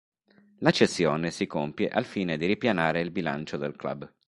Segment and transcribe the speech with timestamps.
[0.61, 4.11] La cessione si compie al fine di ripianare il bilancio del club.